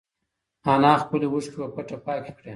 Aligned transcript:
انا 0.71 0.91
خپلې 1.03 1.25
اوښکې 1.29 1.57
په 1.63 1.67
پټه 1.75 1.97
پاکې 2.05 2.31
کړې. 2.37 2.49